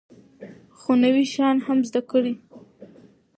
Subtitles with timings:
[0.79, 2.33] خو نوي شیان هم زده کړئ.